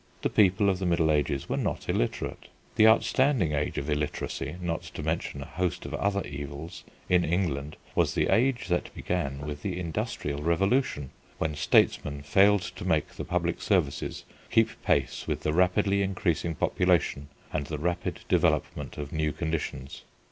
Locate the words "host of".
5.45-5.93